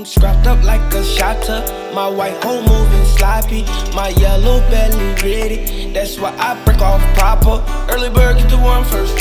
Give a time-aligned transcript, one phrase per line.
[0.00, 1.60] I'm scrapped up like a shotter.
[1.94, 3.64] My white hole moving sloppy.
[3.94, 5.92] My yellow belly ready.
[5.92, 7.62] That's why I break off proper.
[7.92, 9.14] Early bird get the worm first.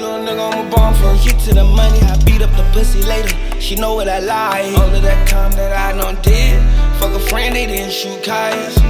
[0.00, 1.24] Little nigga, I'm a bomb first.
[1.24, 3.36] Get to the money, I beat up the pussy later.
[3.60, 4.76] She know what I like.
[4.78, 6.60] All of that time that I done did.
[6.98, 8.82] Fuck a friend, they didn't shoot kites.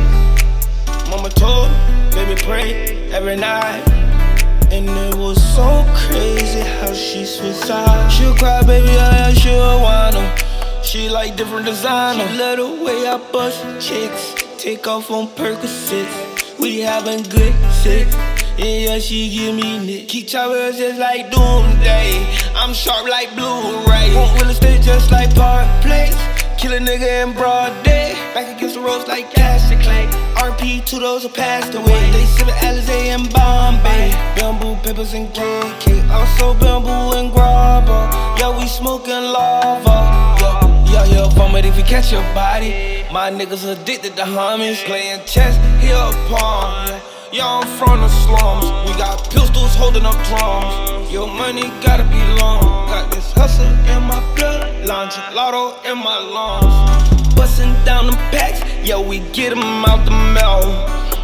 [1.11, 1.77] Mama told, me,
[2.13, 3.87] baby pray every night.
[4.73, 8.15] And it was so crazy how she switched sides.
[8.15, 10.50] She'll cry, baby, yeah, she'll whine
[10.91, 12.27] She like different designer.
[12.27, 14.35] She love the way I bust chicks.
[14.59, 16.59] Take off on Percocets.
[16.59, 18.13] We having good sex.
[18.59, 20.09] Yeah, she give me nick.
[20.09, 22.27] Keep towers just like doomsday.
[22.57, 24.17] I'm sharp like Blu-ray.
[24.17, 26.19] Want real estate just like Park Place.
[26.59, 28.15] Kill a nigga in broad day.
[28.35, 30.09] Back against the ropes like Cassius Clay.
[30.43, 32.11] RP, two those are passed away.
[32.11, 34.11] They sippin' Alizé in Bombay.
[34.35, 36.11] Bamboo, peppers, and KK.
[36.11, 38.11] Also bamboo and grabber.
[38.41, 40.10] Yeah, we smoking lava.
[41.81, 43.07] You catch your body.
[43.11, 44.85] My niggas addicted to homies.
[44.85, 47.01] Playing chess, here a pawn.
[47.33, 48.67] Yeah, I'm from the slums.
[48.87, 51.11] We got pistols holding up drums.
[51.11, 52.61] Your money gotta be long.
[52.87, 54.85] Got this hustle in my blood.
[54.85, 57.35] Lotto in my lungs.
[57.35, 58.61] Bustin' down the packs.
[58.87, 60.61] Yeah, we get them out the mail.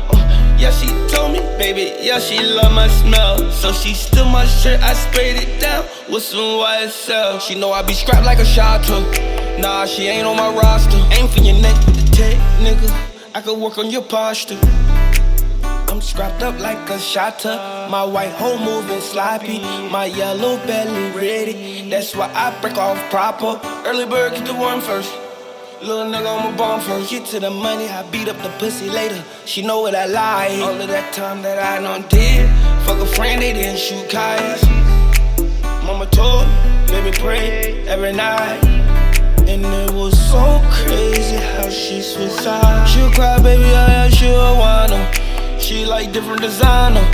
[0.08, 3.50] Uh, yeah, she told me, baby, yeah, she love my smell.
[3.50, 7.42] So she steal my shirt, I sprayed it down with some YSL.
[7.42, 9.45] She know I be strapped like a shotter.
[9.58, 10.98] Nah, she ain't on my roster.
[11.12, 12.90] Aim for your neck with the tech, nigga.
[13.34, 14.58] I could work on your posture.
[15.88, 17.56] I'm scrapped up like a shotter.
[17.90, 19.60] My white hole moving sloppy.
[19.88, 21.88] My yellow belly ready.
[21.88, 23.58] That's why I break off proper.
[23.86, 25.10] Early bird get the worm first.
[25.80, 27.10] Little nigga, I'm a bomb first.
[27.10, 29.22] Get to the money, I beat up the pussy later.
[29.46, 30.58] She know what I like.
[30.60, 32.46] All of that time that I done did.
[32.84, 34.66] Fuck a friend, they didn't shoot kites.
[35.84, 38.85] Mama told, me, baby pray every night.
[39.48, 42.90] And it was so crazy how she switched sides.
[42.90, 44.86] She'll cry, baby, yeah, she'll whine
[45.66, 47.04] she like different designer.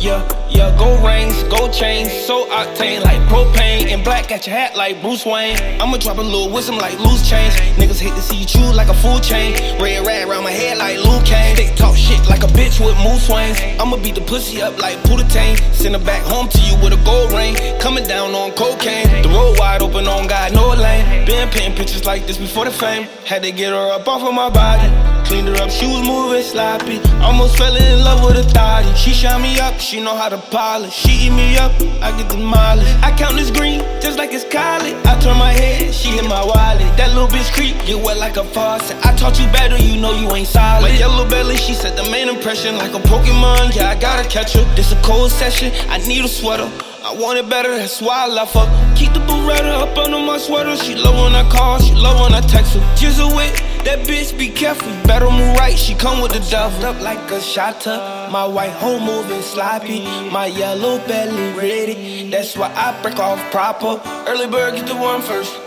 [0.00, 0.22] Yeah,
[0.58, 3.86] yeah, gold rings, gold chains, so octane like propane.
[3.92, 5.56] And black got your hat like Bruce Wayne.
[5.80, 7.54] I'ma drop a little wisdom like loose change.
[7.78, 9.54] Niggas hate to see you chew like a food chain.
[9.80, 11.54] Red rat around my head like Luke Kane.
[11.54, 13.58] They talk shit like a bitch with moose swings.
[13.78, 15.56] I'ma beat the pussy up like Putatane.
[15.72, 17.54] Send her back home to you with a gold ring.
[17.78, 19.22] Coming down on cocaine.
[19.22, 21.24] The road wide open on God, no lane.
[21.24, 23.06] Been painting pictures like this before the fame.
[23.24, 24.90] Had to get her up off of my body.
[25.28, 26.98] Cleaned her up, she was moving sloppy.
[27.20, 28.92] Almost fell in love with a thotty.
[28.96, 30.92] She shine me up, she know how to polish.
[30.92, 31.72] She eat me up,
[32.02, 32.92] I get demolished.
[33.02, 34.94] I count this green, just like it's college.
[35.06, 36.96] I turn my head, she hit my wallet.
[36.96, 38.96] That little bitch creep, get wet like a faucet.
[39.04, 40.82] I taught you better, you know you ain't solid.
[40.82, 43.74] My yellow belly, she set the main impression like a Pokemon.
[43.74, 44.64] Yeah, I gotta catch her.
[44.74, 46.70] This a cold session, I need a sweater.
[47.04, 48.66] I want it better, that's why I left her.
[48.96, 50.76] Keep the Beretta up under my sweater.
[50.76, 52.80] She love when I call, she love when I text her.
[52.96, 54.90] Just a wit, that bitch be careful.
[55.06, 56.84] Better move right, she come with the devil.
[56.86, 57.96] Up like a shotter.
[58.30, 60.04] My white hole moving sloppy.
[60.30, 62.30] My yellow belly ready.
[62.30, 64.00] That's why I break off proper.
[64.28, 65.58] Early bird get the worm first.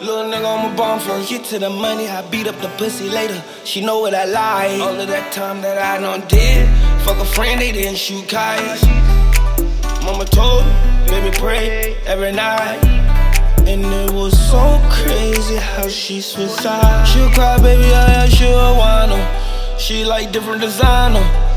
[0.00, 1.30] Little nigga, I'm a bomb first.
[1.30, 3.42] Get to the money, I beat up the pussy later.
[3.64, 4.80] She know what I like.
[4.82, 6.68] All of that time that I done did.
[7.04, 8.84] Fuck a friend, they didn't shoot kites.
[10.04, 10.72] Mama told me,
[11.08, 13.05] baby pray every night.
[13.68, 17.10] And it was so crazy how she switched sides.
[17.10, 19.10] She'll cry, baby, I yeah, she'll whine
[19.76, 21.55] She like different designer.